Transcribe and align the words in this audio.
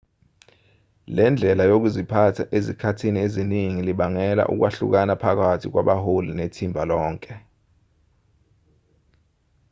le 1.15 1.23
ndlela 1.31 1.63
yokuziphatha 1.71 2.43
ezikhathini 2.57 3.17
eziningi 3.25 3.81
libangela 3.87 4.43
ukwahlukana 4.53 5.13
phakathi 5.21 5.67
kwabaholi 5.73 6.31
nethimba 6.39 6.81
lonke 6.89 7.33